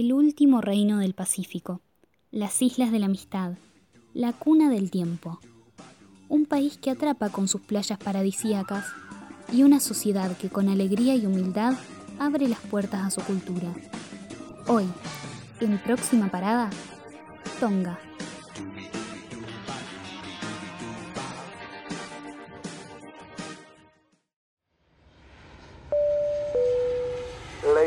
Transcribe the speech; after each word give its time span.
el 0.00 0.12
último 0.12 0.60
reino 0.60 0.98
del 0.98 1.14
Pacífico, 1.14 1.80
las 2.30 2.60
Islas 2.60 2.92
de 2.92 2.98
la 2.98 3.06
Amistad, 3.06 3.52
la 4.12 4.34
cuna 4.34 4.68
del 4.68 4.90
tiempo. 4.90 5.40
Un 6.28 6.44
país 6.44 6.76
que 6.76 6.90
atrapa 6.90 7.30
con 7.30 7.48
sus 7.48 7.62
playas 7.62 7.98
paradisíacas 7.98 8.84
y 9.50 9.62
una 9.62 9.80
sociedad 9.80 10.36
que 10.36 10.50
con 10.50 10.68
alegría 10.68 11.14
y 11.14 11.24
humildad 11.24 11.72
abre 12.18 12.46
las 12.46 12.60
puertas 12.60 13.06
a 13.06 13.10
su 13.10 13.22
cultura. 13.22 13.72
Hoy, 14.66 14.84
en 15.60 15.78
próxima 15.78 16.30
parada, 16.30 16.68
Tonga. 17.58 17.98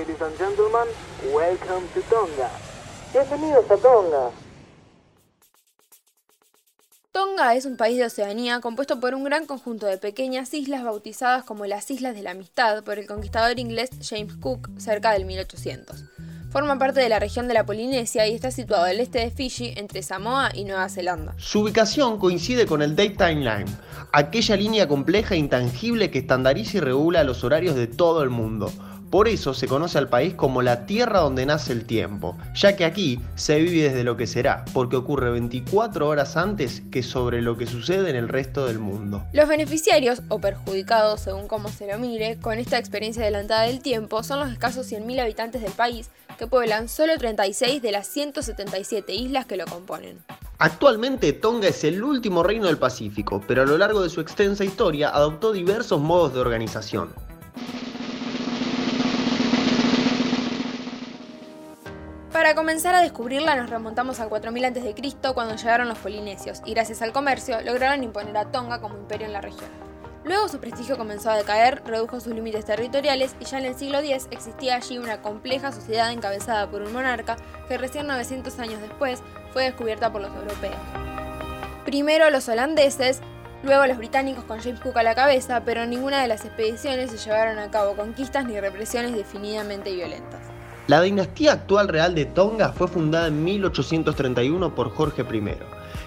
Ladies 0.09 0.23
and 0.23 0.37
gentlemen, 0.39 0.87
welcome 1.31 1.87
to 1.93 2.01
Tonga. 2.09 2.49
Bienvenidos 3.13 3.69
a 3.69 3.77
Tonga. 3.77 4.31
Tonga 7.11 7.53
es 7.53 7.65
un 7.65 7.77
país 7.77 7.99
de 7.99 8.05
Oceanía 8.05 8.59
compuesto 8.59 8.99
por 8.99 9.13
un 9.13 9.23
gran 9.23 9.45
conjunto 9.45 9.85
de 9.85 9.99
pequeñas 9.99 10.51
islas 10.55 10.83
bautizadas 10.83 11.43
como 11.43 11.67
las 11.67 11.91
Islas 11.91 12.15
de 12.15 12.23
la 12.23 12.31
Amistad 12.31 12.83
por 12.83 12.97
el 12.97 13.05
conquistador 13.05 13.59
inglés 13.59 13.91
James 14.01 14.33
Cook 14.37 14.69
cerca 14.79 15.11
del 15.11 15.25
1800. 15.25 16.03
Forma 16.49 16.79
parte 16.79 17.01
de 17.01 17.09
la 17.09 17.19
región 17.19 17.47
de 17.47 17.53
la 17.53 17.67
Polinesia 17.67 18.25
y 18.25 18.33
está 18.33 18.49
situado 18.49 18.85
al 18.85 18.99
este 18.99 19.19
de 19.19 19.29
Fiji, 19.29 19.73
entre 19.77 20.01
Samoa 20.01 20.49
y 20.55 20.63
Nueva 20.63 20.89
Zelanda. 20.89 21.35
Su 21.37 21.59
ubicación 21.59 22.17
coincide 22.17 22.65
con 22.65 22.81
el 22.81 22.95
Daytime 22.95 23.35
Line, 23.35 23.71
aquella 24.11 24.55
línea 24.55 24.87
compleja 24.87 25.35
e 25.35 25.37
intangible 25.37 26.09
que 26.09 26.17
estandariza 26.17 26.77
y 26.77 26.79
regula 26.79 27.23
los 27.23 27.43
horarios 27.43 27.75
de 27.75 27.85
todo 27.85 28.23
el 28.23 28.31
mundo. 28.31 28.71
Por 29.09 29.27
eso 29.27 29.55
se 29.55 29.67
conoce 29.67 29.97
al 29.97 30.07
país 30.07 30.35
como 30.35 30.61
la 30.61 30.85
tierra 30.85 31.21
donde 31.21 31.45
nace 31.47 31.73
el 31.73 31.85
tiempo, 31.85 32.37
ya 32.53 32.75
que 32.75 32.85
aquí 32.85 33.19
se 33.33 33.59
vive 33.59 33.89
desde 33.89 34.03
lo 34.03 34.17
que 34.17 34.27
será, 34.27 34.65
porque 34.71 34.97
ocurre 34.97 35.31
24 35.31 36.07
horas 36.07 36.37
antes 36.37 36.83
que 36.91 37.01
sobre 37.01 37.41
lo 37.41 37.57
que 37.57 37.65
sucede 37.65 38.11
en 38.11 38.15
el 38.15 38.27
resto 38.27 38.67
del 38.67 38.77
mundo. 38.77 39.23
Los 39.33 39.49
beneficiarios, 39.49 40.21
o 40.27 40.39
perjudicados 40.39 41.21
según 41.21 41.47
cómo 41.47 41.69
se 41.69 41.91
lo 41.91 41.97
mire, 41.97 42.37
con 42.39 42.59
esta 42.59 42.77
experiencia 42.77 43.23
adelantada 43.23 43.63
del 43.63 43.79
tiempo 43.79 44.21
son 44.21 44.41
los 44.41 44.51
escasos 44.51 44.91
100.000 44.91 45.21
habitantes 45.21 45.63
del 45.63 45.71
país, 45.71 46.11
que 46.37 46.45
pueblan 46.45 46.87
solo 46.87 47.17
36 47.17 47.81
de 47.81 47.91
las 47.91 48.07
177 48.07 49.13
islas 49.15 49.47
que 49.47 49.57
lo 49.57 49.65
componen. 49.65 50.19
Actualmente 50.59 51.33
Tonga 51.33 51.69
es 51.69 51.83
el 51.83 52.03
último 52.03 52.43
reino 52.43 52.67
del 52.67 52.77
Pacífico, 52.77 53.41
pero 53.47 53.63
a 53.63 53.65
lo 53.65 53.77
largo 53.77 54.03
de 54.03 54.09
su 54.09 54.21
extensa 54.21 54.63
historia 54.63 55.09
adoptó 55.09 55.51
diversos 55.51 55.99
modos 55.99 56.33
de 56.33 56.41
organización. 56.41 57.09
Para 62.49 62.61
comenzar 62.61 62.95
a 62.95 63.01
descubrirla 63.01 63.55
nos 63.55 63.69
remontamos 63.69 64.19
al 64.19 64.27
4000 64.27 64.65
a.C. 64.65 64.95
cuando 65.35 65.55
llegaron 65.55 65.87
los 65.87 65.99
polinesios 65.99 66.63
y 66.65 66.73
gracias 66.73 67.03
al 67.03 67.11
comercio 67.11 67.61
lograron 67.61 68.03
imponer 68.03 68.35
a 68.37 68.45
Tonga 68.45 68.81
como 68.81 68.97
imperio 68.97 69.27
en 69.27 69.33
la 69.33 69.41
región. 69.41 69.69
Luego 70.23 70.49
su 70.49 70.59
prestigio 70.59 70.97
comenzó 70.97 71.29
a 71.29 71.37
decaer, 71.37 71.83
redujo 71.85 72.19
sus 72.19 72.33
límites 72.33 72.65
territoriales 72.65 73.35
y 73.39 73.45
ya 73.45 73.59
en 73.59 73.65
el 73.65 73.75
siglo 73.75 73.99
X 73.99 74.27
existía 74.31 74.77
allí 74.77 74.97
una 74.97 75.21
compleja 75.21 75.71
sociedad 75.71 76.11
encabezada 76.11 76.67
por 76.71 76.81
un 76.81 76.91
monarca 76.91 77.35
que 77.67 77.77
recién 77.77 78.07
900 78.07 78.57
años 78.57 78.81
después 78.81 79.21
fue 79.53 79.65
descubierta 79.65 80.11
por 80.11 80.21
los 80.21 80.35
europeos. 80.35 80.81
Primero 81.85 82.31
los 82.31 82.49
holandeses, 82.49 83.21
luego 83.61 83.85
los 83.85 83.99
británicos 83.99 84.43
con 84.45 84.59
James 84.59 84.79
Cook 84.79 84.97
a 84.97 85.03
la 85.03 85.13
cabeza, 85.13 85.61
pero 85.63 85.83
en 85.83 85.91
ninguna 85.91 86.19
de 86.19 86.27
las 86.27 86.45
expediciones 86.45 87.11
se 87.11 87.17
llevaron 87.17 87.59
a 87.59 87.69
cabo 87.69 87.95
conquistas 87.95 88.45
ni 88.45 88.59
represiones 88.59 89.13
definidamente 89.13 89.93
violentas. 89.93 90.58
La 90.89 91.03
dinastía 91.03 91.53
actual 91.53 91.87
real 91.87 92.15
de 92.15 92.25
Tonga 92.25 92.69
fue 92.69 92.87
fundada 92.87 93.27
en 93.27 93.43
1831 93.43 94.73
por 94.73 94.89
Jorge 94.89 95.21
I, 95.21 95.53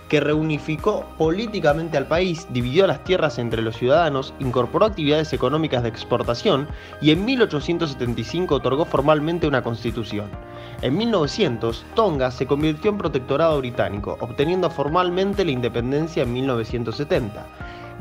que 0.08 0.18
reunificó 0.18 1.04
políticamente 1.16 1.96
al 1.96 2.08
país, 2.08 2.48
dividió 2.50 2.88
las 2.88 3.04
tierras 3.04 3.38
entre 3.38 3.62
los 3.62 3.76
ciudadanos, 3.76 4.34
incorporó 4.40 4.86
actividades 4.86 5.32
económicas 5.32 5.84
de 5.84 5.88
exportación 5.88 6.66
y 7.00 7.12
en 7.12 7.24
1875 7.24 8.56
otorgó 8.56 8.84
formalmente 8.84 9.46
una 9.46 9.62
constitución. 9.62 10.28
En 10.80 10.96
1900, 10.96 11.84
Tonga 11.94 12.32
se 12.32 12.48
convirtió 12.48 12.90
en 12.90 12.98
protectorado 12.98 13.58
británico, 13.58 14.18
obteniendo 14.20 14.68
formalmente 14.68 15.44
la 15.44 15.52
independencia 15.52 16.24
en 16.24 16.32
1970. 16.32 17.46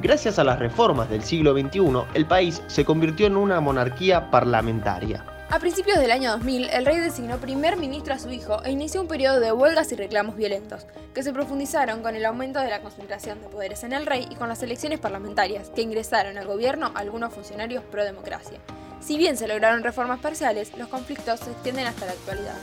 Gracias 0.02 0.40
a 0.40 0.44
las 0.44 0.58
reformas 0.58 1.12
del 1.12 1.22
siglo 1.22 1.54
XXI, 1.54 2.08
el 2.16 2.26
país 2.26 2.64
se 2.66 2.86
convirtió 2.86 3.28
en 3.28 3.38
una 3.38 3.62
monarquía 3.62 4.32
parlamentaria. 4.32 5.24
A 5.52 5.60
principios 5.60 6.00
del 6.00 6.12
año 6.12 6.32
2000, 6.32 6.70
el 6.70 6.86
rey 6.86 6.98
designó 7.00 7.38
primer 7.38 7.76
ministro 7.76 8.14
a 8.14 8.20
su 8.20 8.30
hijo 8.30 8.64
e 8.64 8.72
inició 8.72 9.02
un 9.02 9.10
periodo 9.10 9.42
de 9.42 9.52
huelgas 9.52 9.92
y 9.92 9.98
reclamos 9.98 10.38
violentos, 10.38 10.88
que 11.14 11.24
se 11.24 11.34
profundizaron 11.34 12.02
con 12.02 12.16
el 12.16 12.26
aumento 12.26 12.60
de 12.60 12.70
la 12.70 12.82
concentración 12.82 13.42
de 13.42 13.50
poderes 13.50 13.84
en 13.84 13.92
el 13.92 14.06
rey 14.06 14.26
y 14.32 14.36
con 14.36 14.48
las 14.48 14.64
elecciones 14.64 15.02
parlamentarias, 15.02 15.70
que 15.76 15.82
ingresaron 15.82 16.38
al 16.38 16.48
gobierno 16.48 16.94
algunos 16.96 17.34
funcionarios 17.34 17.84
pro 17.84 18.06
democracia. 18.06 18.60
Si 19.02 19.18
bien 19.18 19.36
se 19.36 19.50
lograron 19.50 19.84
reformas 19.84 20.22
parciales, 20.22 20.72
los 20.78 20.88
conflictos 20.88 21.42
se 21.42 21.52
extienden 21.52 21.86
hasta 21.86 22.06
la 22.06 22.14
actualidad. 22.14 22.56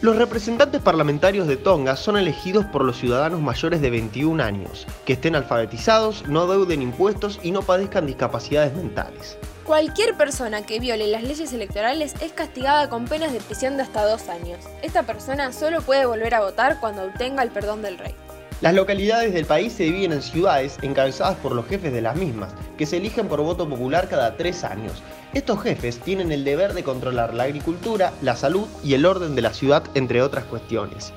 Los 0.00 0.16
representantes 0.16 0.80
parlamentarios 0.80 1.46
de 1.46 1.58
Tonga 1.58 1.96
son 1.96 2.16
elegidos 2.16 2.64
por 2.64 2.82
los 2.82 2.96
ciudadanos 2.96 3.42
mayores 3.42 3.82
de 3.82 3.90
21 3.90 4.42
años, 4.42 4.86
que 5.04 5.12
estén 5.12 5.36
alfabetizados, 5.36 6.26
no 6.26 6.46
deuden 6.46 6.80
impuestos 6.80 7.38
y 7.42 7.50
no 7.50 7.60
padezcan 7.60 8.06
discapacidades 8.06 8.74
mentales. 8.74 9.36
Cualquier 9.66 10.14
persona 10.14 10.62
que 10.62 10.78
viole 10.78 11.08
las 11.08 11.24
leyes 11.24 11.52
electorales 11.52 12.14
es 12.20 12.30
castigada 12.30 12.88
con 12.88 13.06
penas 13.06 13.32
de 13.32 13.40
prisión 13.40 13.76
de 13.76 13.82
hasta 13.82 14.06
dos 14.06 14.28
años. 14.28 14.60
Esta 14.80 15.02
persona 15.02 15.52
solo 15.52 15.82
puede 15.82 16.06
volver 16.06 16.36
a 16.36 16.40
votar 16.40 16.78
cuando 16.78 17.02
obtenga 17.02 17.42
el 17.42 17.50
perdón 17.50 17.82
del 17.82 17.98
rey. 17.98 18.14
Las 18.60 18.74
localidades 18.74 19.34
del 19.34 19.44
país 19.44 19.72
se 19.72 19.82
dividen 19.82 20.12
en 20.12 20.22
ciudades 20.22 20.78
encabezadas 20.82 21.36
por 21.38 21.50
los 21.50 21.66
jefes 21.66 21.92
de 21.92 22.00
las 22.00 22.14
mismas, 22.14 22.54
que 22.78 22.86
se 22.86 22.98
eligen 22.98 23.26
por 23.26 23.40
voto 23.40 23.68
popular 23.68 24.08
cada 24.08 24.36
tres 24.36 24.62
años. 24.62 25.02
Estos 25.34 25.60
jefes 25.60 25.98
tienen 25.98 26.30
el 26.30 26.44
deber 26.44 26.72
de 26.72 26.84
controlar 26.84 27.34
la 27.34 27.42
agricultura, 27.42 28.12
la 28.22 28.36
salud 28.36 28.68
y 28.84 28.94
el 28.94 29.04
orden 29.04 29.34
de 29.34 29.42
la 29.42 29.52
ciudad, 29.52 29.82
entre 29.94 30.22
otras 30.22 30.44
cuestiones. 30.44 31.12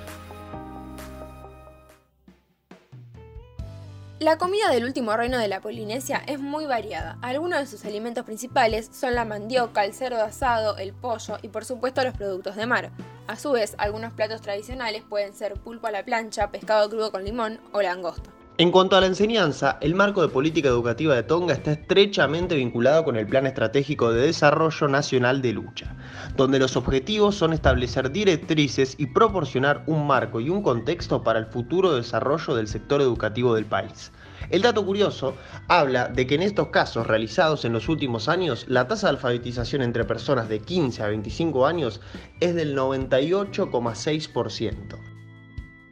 La 4.19 4.37
comida 4.37 4.69
del 4.69 4.83
último 4.83 5.15
reino 5.15 5.37
de 5.37 5.47
la 5.47 5.61
Polinesia 5.61 6.21
es 6.27 6.41
muy 6.41 6.65
variada. 6.65 7.17
Algunos 7.21 7.59
de 7.59 7.67
sus 7.67 7.85
alimentos 7.85 8.25
principales 8.25 8.89
son 8.91 9.15
la 9.15 9.23
mandioca, 9.23 9.85
el 9.85 9.93
cerdo 9.93 10.21
asado, 10.21 10.75
el 10.75 10.91
pollo 10.91 11.37
y 11.41 11.47
por 11.47 11.63
supuesto 11.63 12.03
los 12.03 12.17
productos 12.17 12.57
de 12.57 12.65
mar. 12.65 12.91
A 13.27 13.37
su 13.37 13.53
vez, 13.53 13.75
algunos 13.77 14.11
platos 14.11 14.41
tradicionales 14.41 15.03
pueden 15.07 15.33
ser 15.33 15.53
pulpo 15.53 15.87
a 15.87 15.91
la 15.91 16.03
plancha, 16.03 16.51
pescado 16.51 16.89
crudo 16.89 17.13
con 17.13 17.23
limón 17.23 17.61
o 17.71 17.81
langosta. 17.81 18.29
En 18.59 18.69
cuanto 18.71 18.95
a 18.97 18.99
la 18.99 19.07
enseñanza, 19.07 19.77
el 19.79 19.95
marco 19.95 20.21
de 20.21 20.27
política 20.27 20.67
educativa 20.67 21.15
de 21.15 21.23
Tonga 21.23 21.53
está 21.53 21.71
estrechamente 21.71 22.55
vinculado 22.55 23.05
con 23.05 23.15
el 23.15 23.25
Plan 23.25 23.47
Estratégico 23.47 24.11
de 24.11 24.23
Desarrollo 24.23 24.89
Nacional 24.89 25.41
de 25.41 25.53
Lucha, 25.53 25.95
donde 26.35 26.59
los 26.59 26.75
objetivos 26.75 27.35
son 27.35 27.53
establecer 27.53 28.11
directrices 28.11 28.95
y 28.97 29.05
proporcionar 29.05 29.85
un 29.87 30.05
marco 30.05 30.41
y 30.41 30.49
un 30.49 30.61
contexto 30.61 31.23
para 31.23 31.39
el 31.39 31.45
futuro 31.45 31.95
desarrollo 31.95 32.53
del 32.53 32.67
sector 32.67 32.99
educativo 32.99 33.55
del 33.55 33.63
país. 33.63 34.11
El 34.49 34.61
dato 34.61 34.85
curioso 34.85 35.37
habla 35.69 36.09
de 36.09 36.27
que 36.27 36.35
en 36.35 36.41
estos 36.41 36.67
casos 36.67 37.07
realizados 37.07 37.63
en 37.63 37.71
los 37.71 37.87
últimos 37.87 38.27
años, 38.27 38.65
la 38.67 38.89
tasa 38.89 39.07
de 39.07 39.11
alfabetización 39.11 39.83
entre 39.83 40.03
personas 40.03 40.49
de 40.49 40.59
15 40.59 41.01
a 41.01 41.07
25 41.07 41.65
años 41.65 42.01
es 42.41 42.55
del 42.55 42.75
98,6%. 42.75 45.08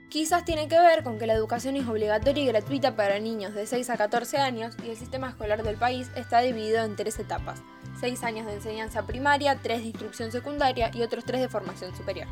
Quizás 0.09 0.45
tiene 0.45 0.69
que 0.69 0.79
ver 0.79 1.03
con 1.03 1.19
que 1.19 1.27
la 1.27 1.33
educación 1.33 1.75
es 1.75 1.85
obligatoria 1.85 2.41
y 2.41 2.47
gratuita 2.47 2.95
para 2.95 3.19
niños 3.19 3.53
de 3.53 3.67
6 3.67 3.89
a 3.89 3.97
14 3.97 4.37
años 4.37 4.73
y 4.81 4.89
el 4.89 4.95
sistema 4.95 5.27
escolar 5.27 5.63
del 5.63 5.75
país 5.75 6.09
está 6.15 6.39
dividido 6.39 6.81
en 6.85 6.95
tres 6.95 7.19
etapas. 7.19 7.61
6 7.99 8.23
años 8.23 8.45
de 8.45 8.53
enseñanza 8.53 9.05
primaria, 9.05 9.59
3 9.61 9.79
de 9.79 9.87
instrucción 9.87 10.31
secundaria 10.31 10.91
y 10.93 11.01
otros 11.01 11.25
3 11.25 11.41
de 11.41 11.49
formación 11.49 11.93
superior. 11.93 12.27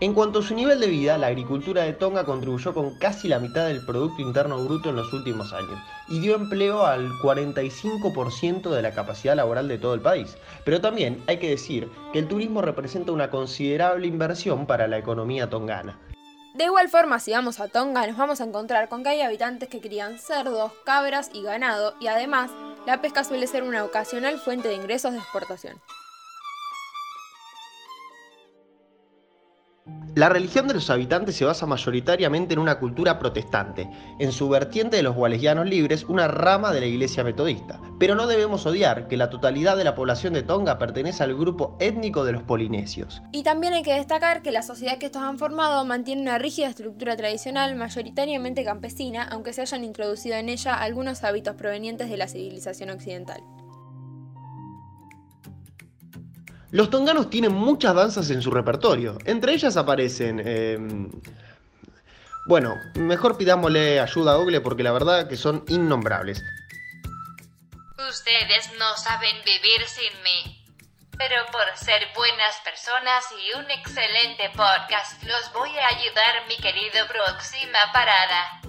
En 0.00 0.14
cuanto 0.14 0.38
a 0.38 0.42
su 0.42 0.54
nivel 0.54 0.78
de 0.78 0.86
vida, 0.86 1.18
la 1.18 1.26
agricultura 1.26 1.82
de 1.82 1.92
Tonga 1.92 2.24
contribuyó 2.24 2.72
con 2.72 2.96
casi 2.98 3.26
la 3.26 3.40
mitad 3.40 3.66
del 3.66 3.84
Producto 3.84 4.22
Interno 4.22 4.62
Bruto 4.62 4.90
en 4.90 4.96
los 4.96 5.12
últimos 5.12 5.52
años 5.52 5.76
y 6.06 6.20
dio 6.20 6.36
empleo 6.36 6.86
al 6.86 7.08
45% 7.14 8.70
de 8.70 8.80
la 8.80 8.92
capacidad 8.92 9.34
laboral 9.34 9.66
de 9.66 9.78
todo 9.78 9.94
el 9.94 10.00
país. 10.00 10.36
Pero 10.64 10.80
también 10.80 11.20
hay 11.26 11.38
que 11.38 11.50
decir 11.50 11.90
que 12.12 12.20
el 12.20 12.28
turismo 12.28 12.62
representa 12.62 13.10
una 13.10 13.28
considerable 13.28 14.06
inversión 14.06 14.66
para 14.66 14.86
la 14.86 14.98
economía 14.98 15.50
tongana. 15.50 15.98
De 16.54 16.66
igual 16.66 16.88
forma, 16.88 17.18
si 17.18 17.32
vamos 17.32 17.58
a 17.58 17.66
Tonga, 17.66 18.06
nos 18.06 18.16
vamos 18.16 18.40
a 18.40 18.44
encontrar 18.44 18.88
con 18.88 19.02
que 19.02 19.08
hay 19.08 19.20
habitantes 19.22 19.68
que 19.68 19.80
crían 19.80 20.20
cerdos, 20.20 20.70
cabras 20.84 21.28
y 21.32 21.42
ganado, 21.42 21.94
y 22.00 22.06
además, 22.06 22.52
la 22.86 23.00
pesca 23.00 23.24
suele 23.24 23.48
ser 23.48 23.64
una 23.64 23.84
ocasional 23.84 24.38
fuente 24.38 24.68
de 24.68 24.76
ingresos 24.76 25.10
de 25.10 25.18
exportación. 25.18 25.80
La 30.18 30.28
religión 30.28 30.66
de 30.66 30.74
los 30.74 30.90
habitantes 30.90 31.36
se 31.36 31.44
basa 31.44 31.64
mayoritariamente 31.64 32.52
en 32.52 32.58
una 32.58 32.80
cultura 32.80 33.20
protestante, 33.20 33.88
en 34.18 34.32
su 34.32 34.48
vertiente 34.48 34.96
de 34.96 35.04
los 35.04 35.14
gualesianos 35.14 35.68
libres, 35.68 36.02
una 36.08 36.26
rama 36.26 36.72
de 36.72 36.80
la 36.80 36.86
iglesia 36.86 37.22
metodista. 37.22 37.78
Pero 38.00 38.16
no 38.16 38.26
debemos 38.26 38.66
odiar 38.66 39.06
que 39.06 39.16
la 39.16 39.30
totalidad 39.30 39.76
de 39.76 39.84
la 39.84 39.94
población 39.94 40.32
de 40.32 40.42
Tonga 40.42 40.76
pertenece 40.76 41.22
al 41.22 41.36
grupo 41.36 41.76
étnico 41.78 42.24
de 42.24 42.32
los 42.32 42.42
polinesios. 42.42 43.22
Y 43.30 43.44
también 43.44 43.74
hay 43.74 43.84
que 43.84 43.94
destacar 43.94 44.42
que 44.42 44.50
la 44.50 44.62
sociedad 44.62 44.98
que 44.98 45.06
estos 45.06 45.22
han 45.22 45.38
formado 45.38 45.84
mantiene 45.84 46.22
una 46.22 46.38
rígida 46.38 46.66
estructura 46.66 47.16
tradicional, 47.16 47.76
mayoritariamente 47.76 48.64
campesina, 48.64 49.22
aunque 49.22 49.52
se 49.52 49.60
hayan 49.60 49.84
introducido 49.84 50.34
en 50.34 50.48
ella 50.48 50.74
algunos 50.74 51.22
hábitos 51.22 51.54
provenientes 51.54 52.10
de 52.10 52.16
la 52.16 52.26
civilización 52.26 52.90
occidental. 52.90 53.40
Los 56.70 56.90
tonganos 56.90 57.30
tienen 57.30 57.52
muchas 57.52 57.94
danzas 57.94 58.30
en 58.30 58.42
su 58.42 58.50
repertorio. 58.50 59.18
Entre 59.24 59.52
ellas 59.52 59.76
aparecen... 59.76 60.40
em, 60.46 61.10
bueno, 62.46 62.76
mejor 62.94 63.36
pidámosle 63.36 64.00
ayuda 64.00 64.32
a 64.32 64.36
Google 64.36 64.62
porque 64.62 64.82
la 64.82 64.92
verdad 64.92 65.28
que 65.28 65.36
son 65.36 65.64
innombrables. 65.68 66.42
Ustedes 68.08 68.70
no 68.78 68.96
saben 68.96 69.36
vivir 69.44 69.86
sin 69.86 70.22
mí. 70.22 70.64
Pero 71.18 71.34
por 71.52 71.76
ser 71.76 72.06
buenas 72.14 72.56
personas 72.64 73.24
y 73.32 73.58
un 73.58 73.70
excelente 73.70 74.50
podcast, 74.56 75.22
los 75.24 75.52
voy 75.52 75.76
a 75.76 75.88
ayudar 75.88 76.46
mi 76.48 76.56
querido 76.56 77.06
próxima 77.08 77.78
parada. 77.92 78.60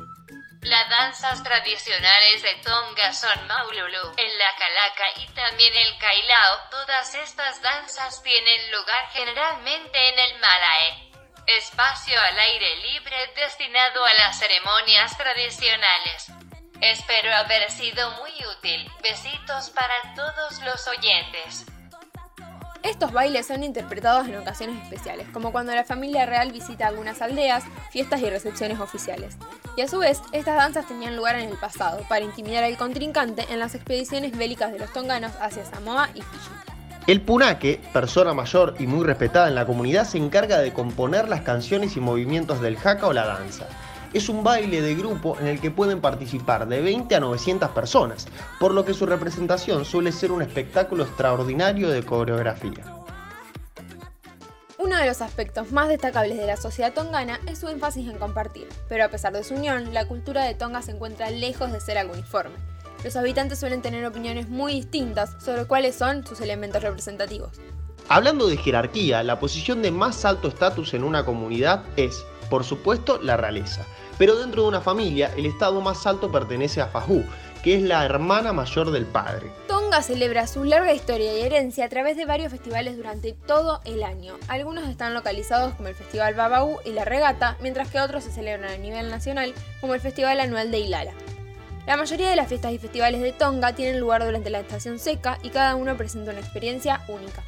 Las 0.69 0.87
danzas 0.87 1.41
tradicionales 1.41 2.43
de 2.43 2.53
Tonga 2.63 3.11
son 3.11 3.47
Maululu, 3.47 4.13
el 4.17 4.37
Lakalaka 4.37 5.19
y 5.19 5.25
también 5.29 5.75
el 5.75 5.97
Kailao. 5.97 6.69
Todas 6.69 7.15
estas 7.15 7.59
danzas 7.63 8.21
tienen 8.21 8.71
lugar 8.71 9.09
generalmente 9.11 10.09
en 10.09 10.19
el 10.19 10.39
Malae, 10.39 11.11
espacio 11.47 12.21
al 12.21 12.37
aire 12.37 12.75
libre 12.83 13.15
destinado 13.35 14.05
a 14.05 14.13
las 14.13 14.37
ceremonias 14.37 15.17
tradicionales. 15.17 16.27
Espero 16.81 17.33
haber 17.33 17.71
sido 17.71 18.11
muy 18.21 18.31
útil. 18.59 18.91
Besitos 19.01 19.71
para 19.71 20.13
todos 20.13 20.61
los 20.61 20.87
oyentes. 20.87 21.65
Estos 22.83 23.11
bailes 23.11 23.47
son 23.47 23.63
interpretados 23.63 24.27
en 24.27 24.37
ocasiones 24.37 24.83
especiales, 24.83 25.27
como 25.33 25.51
cuando 25.51 25.73
la 25.73 25.83
familia 25.83 26.27
real 26.27 26.51
visita 26.51 26.85
algunas 26.85 27.23
aldeas, 27.23 27.63
fiestas 27.91 28.21
y 28.21 28.29
recepciones 28.29 28.79
oficiales. 28.79 29.35
Y 29.79 29.81
a 29.81 29.87
su 29.87 29.99
vez, 29.99 30.21
estas 30.33 30.57
danzas 30.57 30.89
tenían 30.89 31.15
lugar 31.15 31.39
en 31.39 31.47
el 31.47 31.55
pasado, 31.55 32.01
para 32.09 32.25
intimidar 32.25 32.65
al 32.65 32.75
contrincante 32.75 33.45
en 33.49 33.59
las 33.59 33.75
expediciones 33.75 34.37
bélicas 34.37 34.73
de 34.73 34.79
los 34.79 34.91
tonganos 34.91 35.31
hacia 35.39 35.63
Samoa 35.63 36.09
y 36.13 36.21
Fiji. 36.21 36.49
El 37.07 37.21
punake, 37.21 37.79
persona 37.93 38.33
mayor 38.33 38.75
y 38.77 38.87
muy 38.87 39.05
respetada 39.05 39.47
en 39.47 39.55
la 39.55 39.65
comunidad, 39.65 40.03
se 40.05 40.17
encarga 40.17 40.59
de 40.59 40.73
componer 40.73 41.29
las 41.29 41.43
canciones 41.43 41.95
y 41.95 42.01
movimientos 42.01 42.59
del 42.59 42.75
haka 42.75 43.07
o 43.07 43.13
la 43.13 43.25
danza. 43.25 43.67
Es 44.11 44.27
un 44.27 44.43
baile 44.43 44.81
de 44.81 44.95
grupo 44.95 45.37
en 45.39 45.47
el 45.47 45.61
que 45.61 45.71
pueden 45.71 46.01
participar 46.01 46.67
de 46.67 46.81
20 46.81 47.15
a 47.15 47.21
900 47.21 47.69
personas, 47.69 48.27
por 48.59 48.73
lo 48.73 48.83
que 48.83 48.93
su 48.93 49.05
representación 49.05 49.85
suele 49.85 50.11
ser 50.11 50.33
un 50.33 50.41
espectáculo 50.41 51.03
extraordinario 51.03 51.87
de 51.87 52.03
coreografía. 52.03 52.98
Uno 54.99 55.05
de 55.05 55.11
los 55.11 55.21
aspectos 55.21 55.71
más 55.71 55.87
destacables 55.87 56.37
de 56.37 56.45
la 56.45 56.57
sociedad 56.57 56.91
tongana 56.91 57.39
es 57.47 57.59
su 57.59 57.69
énfasis 57.69 58.05
en 58.09 58.17
compartir, 58.17 58.67
pero 58.89 59.05
a 59.05 59.07
pesar 59.07 59.31
de 59.31 59.45
su 59.45 59.53
unión, 59.53 59.93
la 59.93 60.05
cultura 60.05 60.43
de 60.43 60.55
Tonga 60.55 60.81
se 60.81 60.91
encuentra 60.91 61.29
lejos 61.29 61.71
de 61.71 61.79
ser 61.79 61.97
algo 61.97 62.11
uniforme. 62.11 62.57
Los 63.05 63.15
habitantes 63.15 63.59
suelen 63.59 63.81
tener 63.81 64.05
opiniones 64.05 64.49
muy 64.49 64.73
distintas 64.73 65.37
sobre 65.41 65.63
cuáles 65.63 65.95
son 65.95 66.27
sus 66.27 66.41
elementos 66.41 66.83
representativos. 66.83 67.61
Hablando 68.09 68.47
de 68.47 68.57
jerarquía, 68.57 69.23
la 69.23 69.39
posición 69.39 69.81
de 69.81 69.91
más 69.91 70.25
alto 70.25 70.49
estatus 70.49 70.93
en 70.93 71.05
una 71.05 71.23
comunidad 71.23 71.85
es, 71.95 72.25
por 72.49 72.65
supuesto, 72.65 73.19
la 73.21 73.37
realeza. 73.37 73.85
Pero 74.17 74.35
dentro 74.35 74.63
de 74.63 74.67
una 74.67 74.81
familia, 74.81 75.31
el 75.37 75.45
estado 75.45 75.79
más 75.79 76.05
alto 76.07 76.29
pertenece 76.29 76.81
a 76.81 76.87
Fajú, 76.87 77.23
que 77.63 77.75
es 77.75 77.83
la 77.83 78.03
hermana 78.03 78.51
mayor 78.51 78.91
del 78.91 79.05
padre. 79.05 79.49
Tonga 79.89 80.03
celebra 80.03 80.45
su 80.45 80.65
larga 80.65 80.93
historia 80.93 81.33
y 81.33 81.41
herencia 81.41 81.85
a 81.85 81.89
través 81.89 82.15
de 82.15 82.25
varios 82.25 82.51
festivales 82.51 82.95
durante 82.95 83.33
todo 83.33 83.81
el 83.85 84.03
año. 84.03 84.37
Algunos 84.47 84.87
están 84.87 85.15
localizados 85.15 85.73
como 85.73 85.87
el 85.87 85.95
Festival 85.95 86.35
Babau 86.35 86.77
y 86.85 86.91
la 86.91 87.05
Regata, 87.05 87.57
mientras 87.59 87.89
que 87.89 87.99
otros 87.99 88.23
se 88.23 88.31
celebran 88.31 88.71
a 88.71 88.77
nivel 88.77 89.09
nacional 89.09 89.51
como 89.81 89.95
el 89.95 89.99
Festival 89.99 90.39
Anual 90.41 90.69
de 90.69 90.77
Ilala. 90.77 91.13
La 91.87 91.97
mayoría 91.97 92.29
de 92.29 92.35
las 92.35 92.47
fiestas 92.47 92.71
y 92.71 92.77
festivales 92.77 93.19
de 93.21 93.31
Tonga 93.31 93.73
tienen 93.73 93.99
lugar 93.99 94.23
durante 94.23 94.51
la 94.51 94.59
estación 94.59 94.99
seca 94.99 95.39
y 95.41 95.49
cada 95.49 95.73
uno 95.73 95.97
presenta 95.97 96.29
una 96.29 96.41
experiencia 96.41 97.03
única. 97.07 97.41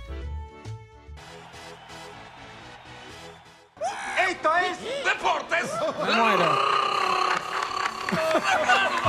Esto 4.28 4.50
es 4.58 4.80
¡Deportes! 5.06 5.72
Me 6.08 6.16
muero. 6.16 6.58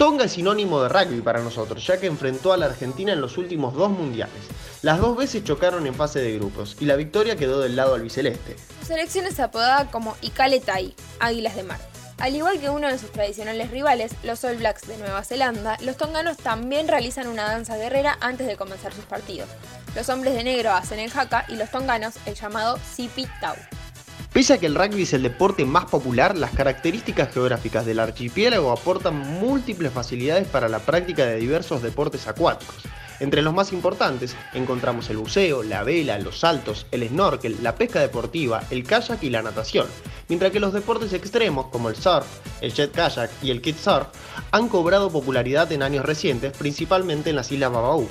Tonga 0.00 0.24
es 0.24 0.32
sinónimo 0.32 0.82
de 0.82 0.88
rugby 0.88 1.20
para 1.20 1.42
nosotros, 1.42 1.86
ya 1.86 2.00
que 2.00 2.06
enfrentó 2.06 2.54
a 2.54 2.56
la 2.56 2.64
Argentina 2.64 3.12
en 3.12 3.20
los 3.20 3.36
últimos 3.36 3.74
dos 3.74 3.90
mundiales. 3.90 4.32
Las 4.80 4.98
dos 4.98 5.14
veces 5.14 5.44
chocaron 5.44 5.86
en 5.86 5.94
fase 5.94 6.20
de 6.20 6.38
grupos 6.38 6.78
y 6.80 6.86
la 6.86 6.96
victoria 6.96 7.36
quedó 7.36 7.60
del 7.60 7.76
lado 7.76 7.96
albiceleste. 7.96 8.56
Su 8.80 8.86
selección 8.86 9.26
es 9.26 9.38
apodada 9.40 9.90
como 9.90 10.16
Ikaletai, 10.22 10.94
Águilas 11.18 11.54
de 11.54 11.64
Mar. 11.64 11.78
Al 12.16 12.34
igual 12.34 12.58
que 12.60 12.70
uno 12.70 12.88
de 12.88 12.98
sus 12.98 13.12
tradicionales 13.12 13.70
rivales, 13.70 14.12
los 14.22 14.42
All 14.42 14.56
Blacks 14.56 14.88
de 14.88 14.96
Nueva 14.96 15.22
Zelanda, 15.22 15.76
los 15.82 15.98
tonganos 15.98 16.38
también 16.38 16.88
realizan 16.88 17.26
una 17.26 17.44
danza 17.44 17.76
guerrera 17.76 18.16
antes 18.22 18.46
de 18.46 18.56
comenzar 18.56 18.94
sus 18.94 19.04
partidos. 19.04 19.50
Los 19.94 20.08
hombres 20.08 20.32
de 20.32 20.44
negro 20.44 20.72
hacen 20.72 20.98
el 20.98 21.12
haka 21.14 21.44
y 21.46 21.56
los 21.56 21.70
tonganos 21.70 22.14
el 22.24 22.36
llamado 22.36 22.78
Sipi 22.90 23.26
Tau. 23.42 23.56
Pese 24.32 24.52
a 24.52 24.58
que 24.58 24.66
el 24.66 24.76
rugby 24.76 25.02
es 25.02 25.12
el 25.12 25.24
deporte 25.24 25.64
más 25.64 25.86
popular, 25.86 26.38
las 26.38 26.52
características 26.52 27.34
geográficas 27.34 27.84
del 27.84 27.98
archipiélago 27.98 28.70
aportan 28.70 29.16
múltiples 29.18 29.92
facilidades 29.92 30.46
para 30.46 30.68
la 30.68 30.78
práctica 30.78 31.26
de 31.26 31.36
diversos 31.36 31.82
deportes 31.82 32.28
acuáticos. 32.28 32.76
Entre 33.18 33.42
los 33.42 33.52
más 33.52 33.72
importantes 33.72 34.36
encontramos 34.54 35.10
el 35.10 35.16
buceo, 35.16 35.64
la 35.64 35.82
vela, 35.82 36.16
los 36.20 36.38
saltos, 36.38 36.86
el 36.92 37.08
snorkel, 37.08 37.58
la 37.60 37.74
pesca 37.74 38.00
deportiva, 38.00 38.62
el 38.70 38.84
kayak 38.84 39.20
y 39.24 39.30
la 39.30 39.42
natación, 39.42 39.88
mientras 40.28 40.52
que 40.52 40.60
los 40.60 40.72
deportes 40.72 41.12
extremos 41.12 41.66
como 41.66 41.88
el 41.88 41.96
surf, 41.96 42.26
el 42.60 42.72
jet 42.72 42.92
kayak 42.92 43.30
y 43.42 43.50
el 43.50 43.60
kitesurf 43.60 44.06
han 44.52 44.68
cobrado 44.68 45.10
popularidad 45.10 45.72
en 45.72 45.82
años 45.82 46.04
recientes, 46.04 46.56
principalmente 46.56 47.30
en 47.30 47.36
las 47.36 47.50
islas 47.50 47.72
Babaú. 47.72 48.08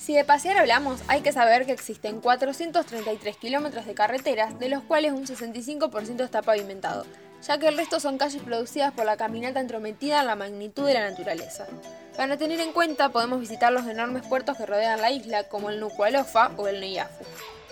Si 0.00 0.14
de 0.14 0.24
pasear 0.24 0.56
hablamos, 0.56 0.98
hay 1.08 1.20
que 1.20 1.30
saber 1.30 1.66
que 1.66 1.72
existen 1.72 2.22
433 2.22 3.36
kilómetros 3.36 3.84
de 3.84 3.92
carreteras, 3.92 4.58
de 4.58 4.70
los 4.70 4.82
cuales 4.82 5.12
un 5.12 5.26
65% 5.26 6.24
está 6.24 6.40
pavimentado, 6.40 7.04
ya 7.46 7.58
que 7.58 7.68
el 7.68 7.76
resto 7.76 8.00
son 8.00 8.16
calles 8.16 8.42
producidas 8.42 8.94
por 8.94 9.04
la 9.04 9.18
caminata 9.18 9.60
entrometida 9.60 10.20
en 10.20 10.26
la 10.26 10.36
magnitud 10.36 10.86
de 10.86 10.94
la 10.94 11.10
naturaleza. 11.10 11.66
Para 12.16 12.38
tener 12.38 12.60
en 12.60 12.72
cuenta, 12.72 13.10
podemos 13.10 13.40
visitar 13.40 13.74
los 13.74 13.86
enormes 13.86 14.26
puertos 14.26 14.56
que 14.56 14.64
rodean 14.64 15.02
la 15.02 15.10
isla, 15.10 15.44
como 15.44 15.68
el 15.68 15.78
Nuku'alofa 15.78 16.52
o 16.56 16.66
el 16.66 16.80
Nuiafu. 16.80 17.22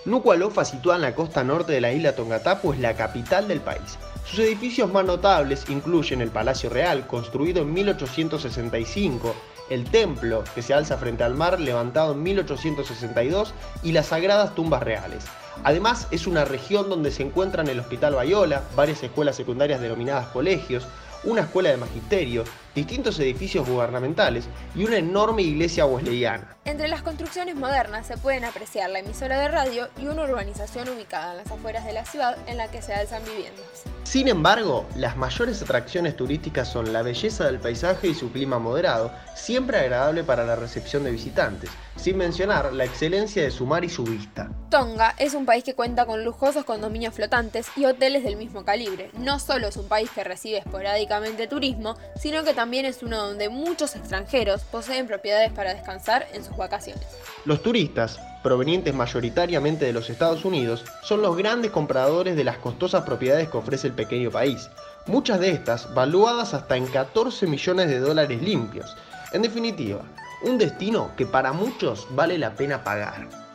Nuku'alofa, 0.05 0.67
situada 0.67 0.97
en 0.97 1.03
la 1.03 1.15
costa 1.15 1.43
norte 1.43 1.73
de 1.73 1.81
la 1.81 1.93
isla 1.93 2.15
Tongatapu, 2.15 2.75
es 2.75 2.79
la 2.79 2.95
capital 2.95 3.49
del 3.49 3.63
país. 3.63 3.99
Sus 4.29 4.41
edificios 4.41 4.93
más 4.93 5.07
notables 5.07 5.65
incluyen 5.71 6.21
el 6.21 6.31
Palacio 6.31 6.69
Real, 6.69 7.07
construido 7.07 7.63
en 7.63 7.73
1865, 7.73 9.35
el 9.71 9.85
templo, 9.85 10.45
que 10.55 10.61
se 10.61 10.75
alza 10.75 10.99
frente 10.99 11.25
al 11.25 11.35
mar, 11.35 11.59
levantado 11.59 12.13
en 12.13 12.23
1862, 12.23 13.55
y 13.83 13.93
las 13.93 14.09
sagradas 14.09 14.55
tumbas 14.55 14.83
reales. 14.83 15.25
Además, 15.65 16.09
es 16.11 16.27
una 16.27 16.45
región 16.45 16.91
donde 16.91 17.11
se 17.11 17.23
encuentran 17.23 17.69
el 17.69 17.81
Hospital 17.81 18.17
Bayola, 18.17 18.65
varias 18.77 19.03
escuelas 19.03 19.35
secundarias 19.35 19.81
denominadas 19.81 20.27
colegios, 20.27 20.87
una 21.25 21.41
escuela 21.41 21.71
de 21.71 21.79
magisterio, 21.79 22.45
distintos 22.79 23.19
edificios 23.19 23.69
gubernamentales 23.69 24.45
y 24.75 24.85
una 24.85 24.99
enorme 24.99 25.43
iglesia 25.43 25.85
wesleyana. 25.85 26.57
Entre 26.65 26.87
las 26.87 27.03
construcciones 27.03 27.57
modernas 27.57 28.07
se 28.07 28.17
pueden 28.17 28.45
apreciar 28.45 28.91
la 28.91 29.01
emisora 29.01 29.41
de 29.41 29.49
radio 29.49 29.89
y 30.01 30.07
una 30.07 30.25
urbanización 30.25 30.89
ubicada 30.89 31.33
en 31.33 31.39
las 31.39 31.51
afueras 31.51 31.85
de 31.85 31.93
la 31.93 32.05
ciudad 32.05 32.37
en 32.47 32.57
la 32.57 32.71
que 32.71 32.83
se 32.83 32.95
alzan 32.95 33.25
viviendas. 33.25 33.85
Sin 34.05 34.29
embargo, 34.29 34.87
las 34.97 35.17
mayores 35.17 35.61
atracciones 35.61 36.17
turísticas 36.17 36.69
son 36.69 36.93
la 36.93 37.03
belleza 37.03 37.45
del 37.45 37.59
paisaje 37.59 38.09
y 38.09 38.15
su 38.15 38.33
clima 38.33 38.59
moderado, 38.59 39.13
siempre 39.35 39.79
agradable 39.79 40.25
para 40.25 40.47
la 40.47 40.57
recepción 40.57 41.05
de 41.05 41.11
visitantes, 41.11 41.71
sin 41.97 42.17
mencionar 42.17 42.73
la 42.73 42.85
excelencia 42.85 43.43
de 43.43 43.51
su 43.51 43.67
mar 43.67 43.85
y 43.85 43.91
su 43.91 44.05
vista. 44.05 44.49
Tonga 44.71 45.15
es 45.19 45.35
un 45.35 45.45
país 45.45 45.65
que 45.65 45.75
cuenta 45.75 46.07
con 46.07 46.25
lujosos 46.25 46.65
condominios 46.65 47.15
flotantes 47.15 47.67
y 47.77 47.85
hoteles 47.85 48.25
del 48.25 48.37
mismo 48.37 48.65
calibre. 48.65 49.11
No 49.19 49.39
solo 49.41 49.69
es 49.69 49.77
un 49.77 49.89
país 49.89 50.11
que 50.11 50.25
recibe 50.25 50.59
esporádicamente 50.59 51.47
turismo, 51.47 51.97
sino 52.19 52.45
que 52.45 52.55
también 52.69 52.85
es 52.85 53.03
uno 53.03 53.17
donde 53.17 53.49
muchos 53.49 53.97
extranjeros 53.97 54.61
poseen 54.65 55.07
propiedades 55.07 55.51
para 55.53 55.73
descansar 55.73 56.27
en 56.35 56.45
sus 56.45 56.55
vacaciones. 56.55 57.03
Los 57.47 57.63
turistas, 57.63 58.21
provenientes 58.43 58.93
mayoritariamente 58.93 59.87
de 59.87 59.95
los 59.95 60.11
Estados 60.11 60.45
Unidos, 60.45 60.85
son 61.03 61.23
los 61.23 61.35
grandes 61.35 61.71
compradores 61.71 62.37
de 62.37 62.45
las 62.45 62.59
costosas 62.59 63.05
propiedades 63.05 63.49
que 63.49 63.57
ofrece 63.57 63.87
el 63.87 63.95
pequeño 63.95 64.31
país, 64.31 64.69
muchas 65.07 65.41
de 65.41 65.49
estas 65.49 65.95
valuadas 65.95 66.53
hasta 66.53 66.77
en 66.77 66.87
14 66.89 67.47
millones 67.47 67.89
de 67.89 68.01
dólares 68.01 68.43
limpios. 68.43 68.95
En 69.33 69.41
definitiva, 69.41 70.03
un 70.43 70.59
destino 70.59 71.13
que 71.17 71.25
para 71.25 71.55
muchos 71.55 72.07
vale 72.11 72.37
la 72.37 72.55
pena 72.55 72.85
pagar. 72.85 73.48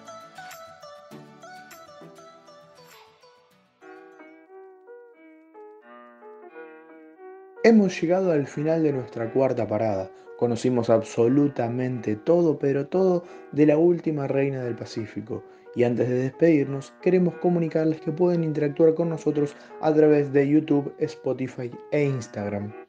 Hemos 7.65 8.01
llegado 8.01 8.34
al 8.34 8.46
final 8.46 8.84
de 8.84 8.91
nuestra 8.91 9.32
cuarta 9.32 9.65
parada. 9.65 10.12
Conocimos 10.38 10.89
absolutamente 10.89 12.17
todo, 12.17 12.60
pero 12.60 12.88
todo 12.88 13.24
de 13.53 13.65
la 13.65 13.77
última 13.77 14.27
reina 14.27 14.62
del 14.62 14.75
Pacífico. 14.75 15.41
Y 15.74 15.86
antes 15.86 16.10
de 16.10 16.15
despedirnos, 16.15 16.93
queremos 17.01 17.36
comunicarles 17.36 18.01
que 18.01 18.12
pueden 18.12 18.43
interactuar 18.43 18.96
con 18.96 19.08
nosotros 19.08 19.55
a 19.79 19.93
través 19.93 20.34
de 20.34 20.46
YouTube, 20.46 20.93
Spotify 21.00 21.72
e 21.91 22.03
Instagram. 22.03 22.82